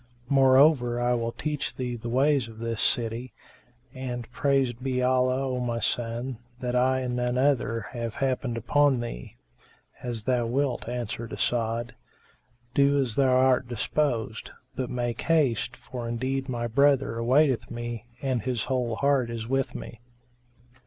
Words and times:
Moreover 0.29 0.99
I 0.99 1.13
will 1.13 1.31
teach 1.31 1.75
thee 1.75 1.95
the 1.95 2.09
ways 2.09 2.47
of 2.47 2.57
this 2.57 2.81
city; 2.81 3.33
and, 3.93 4.27
praised 4.31 4.81
be 4.83 5.03
Allah, 5.03 5.45
O 5.47 5.59
my 5.59 5.79
son, 5.79 6.39
that 6.59 6.75
I, 6.75 7.01
and 7.01 7.15
none 7.15 7.37
other 7.37 7.85
have 7.91 8.15
happened 8.15 8.57
upon 8.57 8.99
thee." 8.99 9.35
"As 10.01 10.23
thou 10.23 10.47
wilt," 10.47 10.89
answered 10.89 11.31
As'ad, 11.33 11.91
"do 12.73 12.97
as 12.99 13.15
thou 13.15 13.29
art 13.37 13.67
disposed, 13.67 14.49
but 14.75 14.89
make 14.89 15.21
haste, 15.21 15.77
for 15.77 16.07
indeed 16.09 16.49
my 16.49 16.65
brother 16.65 17.19
awaiteth 17.19 17.69
me 17.69 18.07
and 18.23 18.41
his 18.41 18.63
whole 18.63 18.95
heart 18.95 19.29
is 19.29 19.47
with 19.47 19.75
me." 19.75 19.99